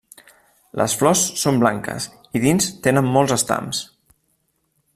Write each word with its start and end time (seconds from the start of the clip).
Les 0.79 0.95
flors 1.01 1.21
són 1.41 1.59
blanques 1.63 2.07
i 2.39 2.41
dins 2.47 2.71
tenen 2.87 3.13
molts 3.19 3.35
estams. 3.37 3.83